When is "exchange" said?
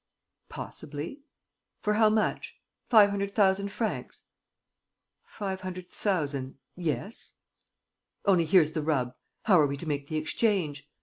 10.17-10.89